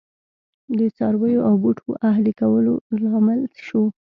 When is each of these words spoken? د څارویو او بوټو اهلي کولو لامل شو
د 0.77 0.79
څارویو 0.97 1.45
او 1.47 1.53
بوټو 1.63 1.89
اهلي 2.09 2.33
کولو 2.39 2.73
لامل 3.03 3.41
شو 3.65 3.83